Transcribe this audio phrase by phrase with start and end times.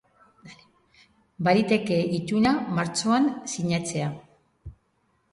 [1.47, 4.07] Baliteke ituna martxoan sinatzea.